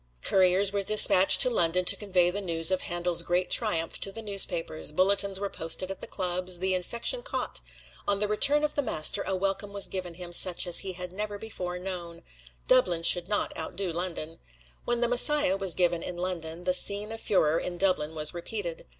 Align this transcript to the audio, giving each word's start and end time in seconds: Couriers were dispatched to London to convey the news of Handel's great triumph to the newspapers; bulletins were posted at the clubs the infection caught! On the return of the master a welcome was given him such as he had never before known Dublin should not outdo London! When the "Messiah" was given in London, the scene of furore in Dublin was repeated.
Couriers 0.23 0.73
were 0.73 0.81
dispatched 0.81 1.41
to 1.41 1.49
London 1.51 1.85
to 1.85 1.95
convey 1.95 2.31
the 2.31 2.41
news 2.41 2.71
of 2.71 2.81
Handel's 2.81 3.21
great 3.21 3.51
triumph 3.51 3.99
to 4.01 4.11
the 4.11 4.23
newspapers; 4.23 4.91
bulletins 4.91 5.39
were 5.39 5.47
posted 5.47 5.91
at 5.91 6.01
the 6.01 6.07
clubs 6.07 6.57
the 6.57 6.73
infection 6.73 7.21
caught! 7.21 7.61
On 8.07 8.19
the 8.19 8.27
return 8.27 8.63
of 8.63 8.73
the 8.73 8.81
master 8.81 9.21
a 9.21 9.35
welcome 9.35 9.73
was 9.73 9.87
given 9.87 10.15
him 10.15 10.33
such 10.33 10.65
as 10.65 10.79
he 10.79 10.93
had 10.93 11.13
never 11.13 11.37
before 11.37 11.77
known 11.77 12.23
Dublin 12.67 13.03
should 13.03 13.27
not 13.29 13.55
outdo 13.55 13.93
London! 13.93 14.39
When 14.85 15.01
the 15.01 15.07
"Messiah" 15.07 15.55
was 15.55 15.75
given 15.75 16.01
in 16.01 16.17
London, 16.17 16.63
the 16.63 16.73
scene 16.73 17.11
of 17.11 17.21
furore 17.21 17.59
in 17.59 17.77
Dublin 17.77 18.15
was 18.15 18.33
repeated. 18.33 18.87